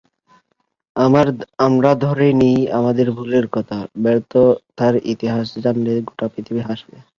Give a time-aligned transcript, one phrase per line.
[1.65, 6.97] আমরা ধরেই নিই আমাদের ভুলের কথা, ব্যর্থতার ইতিহাস জানলে গোটা পৃথিবী হাসবে।